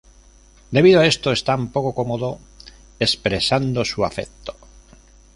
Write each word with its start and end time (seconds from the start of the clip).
Debido 0.71 0.99
a 0.99 1.05
esto, 1.05 1.31
están 1.31 1.71
poco 1.71 1.93
cómodo 1.93 2.39
expresando 2.99 3.85
su 3.85 4.03
afecto. 4.03 4.55